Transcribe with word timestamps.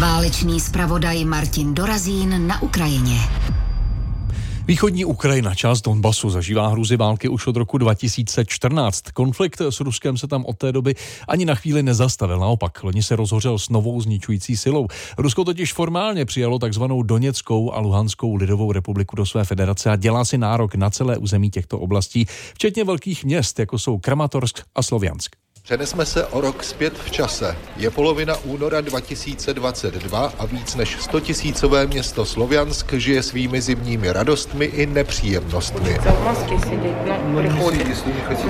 Válečný 0.00 0.60
zpravodaj 0.60 1.24
Martin 1.24 1.74
Dorazín 1.74 2.46
na 2.46 2.62
Ukrajině. 2.62 3.16
Východní 4.66 5.04
Ukrajina, 5.04 5.54
část 5.54 5.82
Donbasu, 5.82 6.30
zažívá 6.30 6.68
hruzy 6.68 6.96
války 6.96 7.28
už 7.28 7.46
od 7.46 7.56
roku 7.56 7.78
2014. 7.78 9.00
Konflikt 9.00 9.60
s 9.60 9.80
Ruskem 9.80 10.16
se 10.16 10.26
tam 10.26 10.44
od 10.44 10.58
té 10.58 10.72
doby 10.72 10.94
ani 11.28 11.44
na 11.44 11.54
chvíli 11.54 11.82
nezastavil. 11.82 12.38
Naopak, 12.38 12.82
loni 12.82 13.02
se 13.02 13.16
rozhořel 13.16 13.58
s 13.58 13.68
novou 13.68 14.00
zničující 14.00 14.56
silou. 14.56 14.86
Rusko 15.18 15.44
totiž 15.44 15.72
formálně 15.72 16.24
přijalo 16.24 16.58
takzvanou 16.58 17.02
Doněckou 17.02 17.72
a 17.72 17.80
Luhanskou 17.80 18.34
lidovou 18.34 18.72
republiku 18.72 19.16
do 19.16 19.26
své 19.26 19.44
federace 19.44 19.90
a 19.90 19.96
dělá 19.96 20.24
si 20.24 20.38
nárok 20.38 20.74
na 20.74 20.90
celé 20.90 21.18
území 21.18 21.50
těchto 21.50 21.78
oblastí, 21.78 22.26
včetně 22.54 22.84
velkých 22.84 23.24
měst, 23.24 23.58
jako 23.58 23.78
jsou 23.78 23.98
Kramatorsk 23.98 24.60
a 24.74 24.82
Sloviansk. 24.82 25.45
Přenesme 25.71 26.05
se 26.05 26.25
o 26.25 26.41
rok 26.41 26.63
zpět 26.63 26.93
v 27.05 27.11
čase. 27.11 27.57
Je 27.77 27.91
polovina 27.91 28.37
února 28.37 28.81
2022 28.81 30.33
a 30.39 30.45
víc 30.45 30.75
než 30.75 30.97
100 31.01 31.19
tisícové 31.19 31.87
město 31.87 32.25
Sloviansk 32.25 32.93
žije 32.93 33.23
svými 33.23 33.61
zimními 33.61 34.11
radostmi 34.11 34.65
i 34.65 34.85
nepříjemnostmi. 34.85 35.97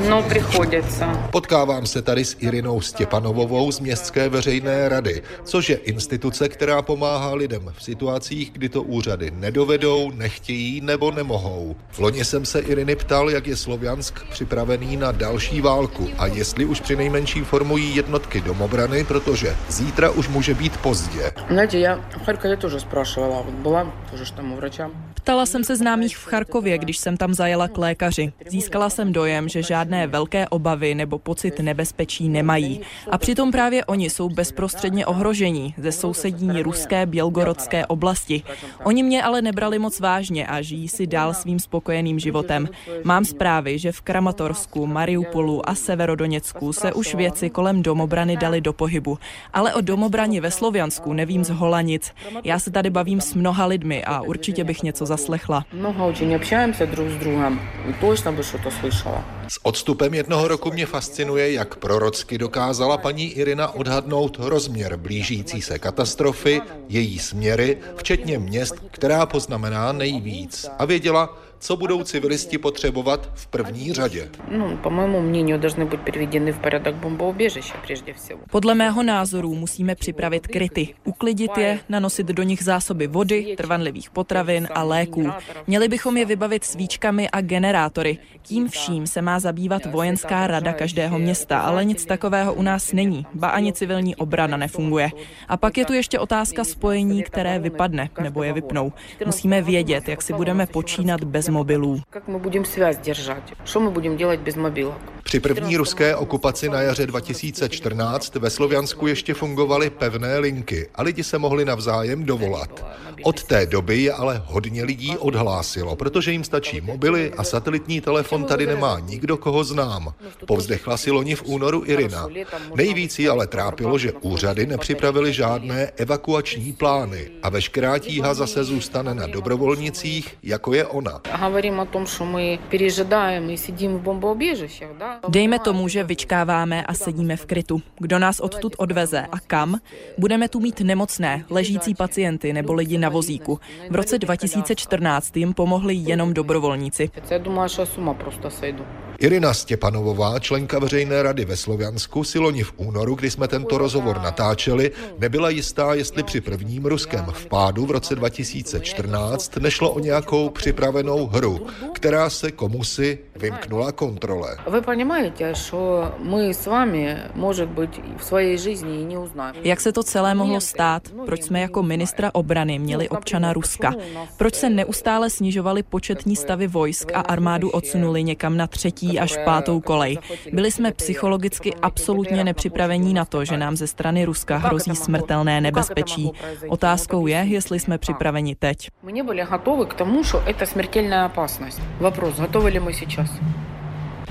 No, 0.09 0.23
приходится. 0.23 1.27
Potkávám 1.31 1.85
se 1.85 2.01
tady 2.01 2.25
s 2.25 2.35
Irinou 2.39 2.81
Stěpanovovou 2.81 3.71
z 3.71 3.79
Městské 3.79 4.29
veřejné 4.29 4.89
rady, 4.89 5.21
což 5.43 5.69
je 5.69 5.75
instituce, 5.75 6.49
která 6.49 6.81
pomáhá 6.81 7.33
lidem 7.33 7.73
v 7.77 7.83
situacích, 7.83 8.51
kdy 8.51 8.69
to 8.69 8.83
úřady 8.83 9.31
nedovedou, 9.31 10.11
nechtějí 10.11 10.81
nebo 10.81 11.11
nemohou. 11.11 11.75
V 11.91 11.99
loni 11.99 12.25
jsem 12.25 12.45
se 12.45 12.59
Iriny 12.59 12.95
ptal, 12.95 13.29
jak 13.29 13.47
je 13.47 13.55
Sloviansk 13.55 14.19
připravený 14.29 14.97
na 14.97 15.11
další 15.11 15.61
válku 15.61 16.09
a 16.17 16.27
jestli 16.27 16.65
už 16.65 16.79
při 16.79 16.95
nejmenším 17.05 17.45
formují 17.45 17.95
jednotky 17.95 18.41
domobrany, 18.41 19.03
protože 19.03 19.55
zítra 19.69 20.09
už 20.09 20.27
může 20.27 20.53
být 20.53 20.77
pozdě. 20.77 21.31
Знаете, 21.47 21.77
я 21.77 21.95
в 21.95 22.25
Харькове 22.25 22.57
тоже 22.57 22.79
спрашивала. 22.79 23.41
Вот 23.41 23.53
была 23.53 23.91
тоже 24.11 24.25
ж 24.25 24.33
там 24.33 24.53
у 24.53 24.55
врача. 24.55 24.89
Ptala 25.13 25.45
jsem 25.45 25.63
se 25.63 25.75
známých 25.75 26.17
v 26.17 26.25
Charkově, 26.25 26.77
když 26.77 26.97
jsem 26.97 27.17
tam 27.17 27.33
zajela 27.33 27.67
k 27.67 27.77
lékaři. 27.77 28.33
Získala 28.49 28.89
jsem 28.89 29.13
dojem, 29.13 29.49
že 29.49 29.63
žádné 29.63 30.07
velké 30.07 30.47
obavy 30.47 30.95
nebo 30.95 31.19
pocit 31.19 31.59
nebezpečí 31.59 32.29
nemají. 32.29 32.81
A 33.11 33.17
přitom 33.17 33.51
právě 33.51 33.85
oni 33.85 34.09
jsou 34.09 34.29
bezprostředně 34.29 35.05
ohrožení 35.05 35.73
ze 35.77 35.91
sousední 35.91 36.61
ruské 36.61 37.05
bělgorodské 37.05 37.85
oblasti. 37.85 38.43
Oni 38.83 39.03
mě 39.03 39.23
ale 39.23 39.41
nebrali 39.41 39.79
moc 39.79 39.99
vážně 39.99 40.47
a 40.47 40.61
žijí 40.61 40.87
si 40.87 41.07
dál 41.07 41.33
svým 41.33 41.59
spokojeným 41.59 42.19
životem. 42.19 42.69
Mám 43.03 43.25
zprávy, 43.25 43.79
že 43.79 43.91
v 43.91 44.01
Kramatorsku, 44.01 44.87
Mariupolu 44.87 45.69
a 45.69 45.75
Severodoněcku 45.75 46.73
se 46.73 46.93
už 46.95 47.15
věci 47.15 47.49
kolem 47.49 47.83
domobrany 47.83 48.37
dali 48.37 48.61
do 48.61 48.73
pohybu. 48.73 49.17
Ale 49.53 49.73
o 49.73 49.81
domobraně 49.81 50.41
ve 50.41 50.51
Sloviansku 50.51 51.13
nevím 51.13 51.43
z 51.43 51.49
hola 51.49 51.81
nic. 51.81 52.11
Já 52.43 52.59
se 52.59 52.71
tady 52.71 52.89
bavím 52.89 53.21
s 53.21 53.33
mnoha 53.33 53.65
lidmi 53.65 54.03
a 54.03 54.21
určitě 54.21 54.63
bych 54.63 54.83
něco 54.83 55.05
zaslechla. 55.05 55.65
Много 55.73 56.03
очень 56.03 56.35
общаемся 56.35 56.85
друг 56.85 57.09
с 57.09 57.13
другом. 57.19 57.59
И 57.89 57.93
точно 57.93 58.31
бы 58.31 58.43
что-то 58.43 58.71
слышала. 58.71 59.23
S 59.47 59.59
odstupem 59.65 60.13
jednoho 60.13 60.47
roku 60.47 60.71
mě 60.71 60.85
fascinuje, 60.85 61.51
jak 61.51 61.75
prorocky 61.75 62.37
dokázala 62.37 62.97
paní 62.97 63.31
Irina 63.31 63.75
odhadnout 63.75 64.37
rozměr 64.39 64.97
blížící 64.97 65.61
se 65.61 65.79
katastrofy, 65.79 66.61
její 66.89 67.19
směry, 67.19 67.77
včetně 67.95 68.39
měst, 68.39 68.75
která 68.91 69.25
poznamená 69.25 69.91
nejvíc. 69.91 70.69
A 70.79 70.85
věděla, 70.85 71.37
co 71.65 71.77
budou 71.77 72.03
civilisti 72.03 72.57
potřebovat 72.57 73.29
v 73.33 73.47
první 73.47 73.93
řadě. 73.93 74.29
Ну, 74.51 74.77
по 74.77 74.89
моему 74.89 75.21
мнению, 75.21 75.59
должны 75.59 75.85
быть 75.85 75.99
приведены 75.99 76.51
в 76.51 76.59
порядок 76.59 76.95
бомбоубежища 76.95 77.75
прежде 77.85 78.13
всего. 78.13 78.39
Podle 78.51 78.75
mého 78.75 79.03
názoru 79.03 79.55
musíme 79.55 79.95
připravit 79.95 80.47
kryty, 80.47 80.93
uklidit 81.03 81.57
je, 81.57 81.79
nanosit 81.89 82.27
do 82.27 82.43
nich 82.43 82.63
zásoby 82.63 83.07
vody, 83.07 83.53
trvanlivých 83.57 84.09
potravin 84.09 84.67
a 84.73 84.83
léků. 84.83 85.29
Měli 85.67 85.87
bychom 85.87 86.17
je 86.17 86.25
vybavit 86.25 86.63
svíčkami 86.63 87.29
a 87.29 87.41
generátory. 87.41 88.17
Tím 88.41 88.69
vším 88.69 89.07
se 89.07 89.21
má 89.21 89.39
zabývat 89.39 89.85
vojenská 89.85 90.47
rada 90.47 90.73
každého 90.73 91.19
města, 91.19 91.59
ale 91.59 91.85
nic 91.85 92.05
takového 92.05 92.53
u 92.53 92.61
nás 92.61 92.93
není, 92.93 93.25
ba 93.33 93.47
ani 93.47 93.73
civilní 93.73 94.15
obrana 94.15 94.57
nefunguje. 94.57 95.09
A 95.47 95.57
pak 95.57 95.77
je 95.77 95.85
tu 95.85 95.93
ještě 95.93 96.19
otázka 96.19 96.63
spojení, 96.63 97.23
které 97.23 97.59
vypadne 97.59 98.09
nebo 98.21 98.43
je 98.43 98.53
vypnou. 98.53 98.93
Musíme 99.25 99.61
vědět, 99.61 100.09
jak 100.09 100.21
si 100.21 100.33
budeme 100.33 100.65
počínat 100.65 101.23
bez 101.23 101.49
mobilů. 101.56 102.00
Как 102.10 102.28
мы 102.28 102.38
будем 102.38 102.64
связь 102.64 102.98
держать? 102.98 103.54
Что 103.64 103.80
мы 103.80 103.90
будем 103.90 104.16
делать 104.16 104.40
без 104.40 104.56
мобилок? 104.56 104.96
Při 105.26 105.40
první 105.40 105.76
ruské 105.76 106.16
okupaci 106.16 106.68
na 106.68 106.80
jaře 106.80 107.06
2014 107.06 108.34
ve 108.34 108.50
Sloviansku 108.50 109.06
ještě 109.06 109.34
fungovaly 109.34 109.90
pevné 109.90 110.38
linky 110.38 110.88
a 110.94 111.02
lidi 111.02 111.24
se 111.24 111.38
mohli 111.38 111.64
navzájem 111.64 112.24
dovolat. 112.24 112.86
Od 113.22 113.44
té 113.44 113.66
doby 113.66 114.02
je 114.02 114.12
ale 114.12 114.42
hodně 114.46 114.84
lidí 114.84 115.16
odhlásilo, 115.18 115.96
protože 115.96 116.32
jim 116.32 116.44
stačí 116.44 116.80
mobily 116.80 117.32
a 117.36 117.44
satelitní 117.44 118.00
telefon 118.00 118.44
tady 118.44 118.66
nemá 118.66 119.00
nikdo, 119.00 119.36
koho 119.36 119.64
znám. 119.64 120.14
Povzdechla 120.46 120.96
si 120.96 121.10
loni 121.10 121.34
v 121.34 121.42
únoru 121.46 121.82
Irina. 121.86 122.28
Nejvíc 122.74 123.18
ji 123.18 123.28
ale 123.28 123.46
trápilo, 123.46 123.98
že 123.98 124.12
úřady 124.12 124.66
nepřipravili 124.66 125.32
žádné 125.32 125.86
evakuační 125.96 126.72
plány 126.72 127.30
a 127.42 127.48
veškerá 127.48 127.98
tíha 127.98 128.34
zase 128.34 128.64
zůstane 128.64 129.14
na 129.14 129.26
dobrovolnicích, 129.26 130.38
jako 130.42 130.74
je 130.74 130.86
ona. 130.86 131.20
Hovorím 131.38 131.78
o 131.78 131.86
tom, 131.86 132.06
že 132.06 132.24
my 132.24 132.58
přežíváme, 132.68 133.40
my 133.40 133.58
sedíme 133.58 133.94
v 133.94 134.00
bombouběžištích. 134.00 134.86
Dejme 135.29 135.59
tomu, 135.59 135.87
že 135.87 136.03
vyčkáváme 136.03 136.83
a 136.83 136.93
sedíme 136.93 137.35
v 137.35 137.45
krytu. 137.45 137.81
Kdo 137.99 138.19
nás 138.19 138.39
odtud 138.39 138.75
odveze 138.77 139.19
a 139.31 139.39
kam? 139.39 139.79
Budeme 140.17 140.49
tu 140.49 140.59
mít 140.59 140.81
nemocné, 140.81 141.45
ležící 141.49 141.95
pacienty 141.95 142.53
nebo 142.53 142.73
lidi 142.73 142.97
na 142.97 143.09
vozíku. 143.09 143.59
V 143.89 143.95
roce 143.95 144.19
2014 144.19 145.37
jim 145.37 145.53
pomohli 145.53 145.95
jenom 145.95 146.33
dobrovolníci. 146.33 147.09
Я 147.29 147.37
думала, 147.39 147.69
что 147.69 147.81
я 147.81 147.85
с 147.85 147.97
ума 147.97 148.13
просто 148.13 148.49
сойду. 148.49 148.83
Irina 149.21 149.53
Stěpanovová, 149.53 150.39
členka 150.39 150.79
veřejné 150.79 151.23
rady 151.23 151.45
ve 151.45 151.57
Sloviansku, 151.57 152.23
si 152.23 152.39
loni 152.39 152.63
v 152.63 152.73
únoru, 152.77 153.15
kdy 153.15 153.31
jsme 153.31 153.47
tento 153.47 153.77
rozhovor 153.77 154.21
natáčeli, 154.21 154.91
nebyla 155.19 155.49
jistá, 155.49 155.93
jestli 155.93 156.23
při 156.23 156.41
prvním 156.41 156.85
ruském 156.85 157.25
vpádu 157.25 157.85
v 157.85 157.91
roce 157.91 158.15
2014 158.15 159.57
nešlo 159.57 159.91
o 159.91 159.99
nějakou 159.99 160.49
připravenou 160.49 161.27
hru, 161.27 161.67
která 161.93 162.29
se 162.29 162.51
komusi 162.51 163.19
vymknula 163.35 163.91
kontrole. 163.91 164.57
Вы 164.67 164.81
понимаете, 164.81 165.53
что 165.55 166.11
мы 166.19 166.53
с 166.53 166.67
вами, 166.67 167.17
может 167.35 167.69
быть, 167.69 168.01
в 168.17 168.23
своей 168.23 168.57
жизни 168.57 169.01
и 169.01 169.03
не 169.03 169.17
узнаем. 169.17 169.55
Jak 169.63 169.81
se 169.81 169.91
to 169.91 170.03
celé 170.03 170.35
mohlo 170.35 170.61
stát? 170.61 171.03
Proč 171.25 171.43
jsme 171.43 171.61
jako 171.61 171.83
ministra 171.83 172.29
obrany 172.33 172.79
měli 172.79 173.09
občana 173.09 173.53
Ruska? 173.53 173.93
Proč 174.37 174.55
se 174.55 174.69
neustále 174.69 175.29
snižovaly 175.29 175.83
početní 175.83 176.35
stavy 176.35 176.67
vojsk 176.67 177.11
a 177.13 177.21
armádu 177.21 177.69
odsunuli 177.69 178.23
někam 178.23 178.57
na 178.57 178.67
třetí 178.67 179.04
až 179.19 179.37
pátou 179.45 179.81
kolej? 179.81 180.17
Byli 180.53 180.71
jsme 180.71 180.91
psychologicky 180.91 181.73
absolutně 181.81 182.43
nepřipravení 182.43 183.13
na 183.13 183.25
to, 183.25 183.45
že 183.45 183.57
nám 183.57 183.75
ze 183.75 183.87
strany 183.87 184.25
Ruska 184.25 184.57
hrozí 184.57 184.95
smrtelné 184.95 185.61
nebezpečí. 185.61 186.31
Otázkou 186.69 187.27
je, 187.27 187.37
jestli 187.37 187.79
jsme 187.79 187.97
připraveni 187.97 188.55
teď. 188.55 188.89
Мы 189.03 189.11
не 189.11 189.23
были 189.23 189.41
готовы 189.41 189.85
к 189.85 189.93
тому, 189.93 190.23
что 190.23 190.37
это 190.45 190.65
смертельная 190.65 191.25
опасность. 191.25 191.81
Вопрос, 191.99 192.35
готовы 192.37 192.71
ли 192.71 192.79
мы 192.79 192.93
сейчас? 192.93 193.29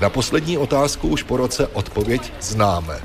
Na 0.01 0.11
poslední 0.11 0.59
otázku 0.59 1.09
už 1.09 1.23
po 1.23 1.37
roce 1.37 1.67
odpověď 1.67 2.33
známe. 2.41 3.01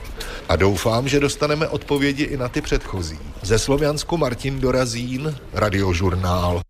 A 0.50 0.56
doufám, 0.56 1.08
že 1.08 1.20
dostaneme 1.20 1.68
odpovědi 1.68 2.24
i 2.24 2.38
na 2.38 2.50
ty 2.50 2.62
předchozí. 2.62 3.20
Ze 3.42 3.60
Sloviansku 3.60 4.18
Martin 4.18 4.60
Dorazín, 4.60 5.36
Radiožurnál. 5.54 6.62